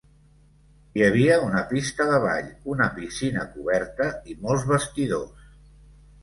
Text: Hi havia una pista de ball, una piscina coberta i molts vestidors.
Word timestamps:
Hi 0.93 1.01
havia 1.07 1.35
una 1.47 1.61
pista 1.73 2.07
de 2.11 2.17
ball, 2.23 2.47
una 2.77 2.87
piscina 2.95 3.45
coberta 3.59 4.09
i 4.35 4.39
molts 4.47 4.67
vestidors. 4.73 5.47